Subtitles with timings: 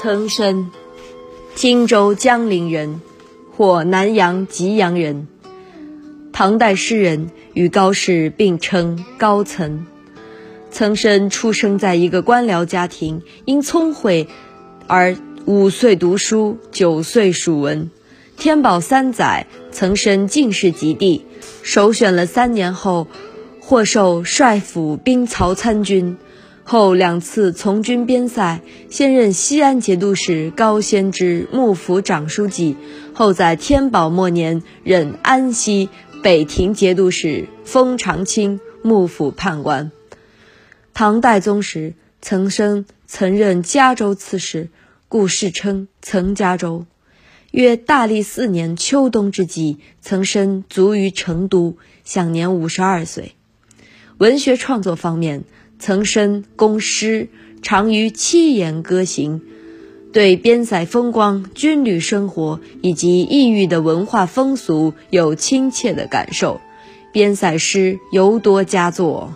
[0.00, 0.70] 岑参，
[1.56, 3.00] 荆州江陵人，
[3.56, 5.26] 或南阳吉阳人。
[6.32, 9.86] 唐代诗人，与高适并称高岑。
[10.70, 14.28] 岑参出生在一个官僚家庭，因聪慧
[14.86, 15.16] 而
[15.46, 17.90] 五岁读书，九岁属文。
[18.36, 21.26] 天宝三载，岑参进士及第，
[21.64, 23.08] 首选了三年后，
[23.58, 26.16] 获授帅府兵曹参军。
[26.70, 28.60] 后两次从军边塞，
[28.90, 32.76] 先任西安节度使高仙芝幕府长书记，
[33.14, 35.88] 后在天宝末年任安西
[36.22, 39.90] 北庭节度使，封长清幕府判官。
[40.92, 44.68] 唐代宗时，岑参曾任嘉州刺史，
[45.08, 46.84] 故世称岑嘉州。
[47.50, 53.32] 约大历四年秋冬之际，岑参卒于成都，享年五十二岁。
[54.18, 55.44] 文学创作方面，
[55.78, 57.28] 岑参工诗，
[57.62, 59.40] 长于七言歌行，
[60.12, 66.60] 对边塞风光、军旅生活以及异域的文化风俗有亲切的感受，
[67.12, 69.34] 边塞诗尤多佳作。